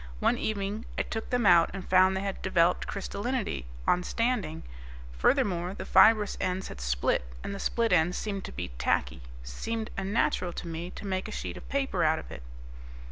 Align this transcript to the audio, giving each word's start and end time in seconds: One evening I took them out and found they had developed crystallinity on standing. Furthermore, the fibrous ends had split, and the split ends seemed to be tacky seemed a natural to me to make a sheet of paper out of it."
One 0.19 0.39
evening 0.39 0.85
I 0.97 1.03
took 1.03 1.29
them 1.29 1.45
out 1.45 1.69
and 1.75 1.87
found 1.87 2.17
they 2.17 2.21
had 2.21 2.41
developed 2.41 2.87
crystallinity 2.87 3.65
on 3.87 4.01
standing. 4.01 4.63
Furthermore, 5.11 5.75
the 5.75 5.85
fibrous 5.85 6.37
ends 6.41 6.69
had 6.69 6.81
split, 6.81 7.23
and 7.43 7.53
the 7.53 7.59
split 7.59 7.93
ends 7.93 8.17
seemed 8.17 8.43
to 8.45 8.51
be 8.51 8.69
tacky 8.79 9.21
seemed 9.43 9.91
a 9.97 10.03
natural 10.03 10.53
to 10.53 10.67
me 10.67 10.89
to 10.89 11.05
make 11.05 11.27
a 11.27 11.31
sheet 11.31 11.55
of 11.55 11.69
paper 11.69 12.03
out 12.03 12.17
of 12.17 12.31
it." 12.31 12.41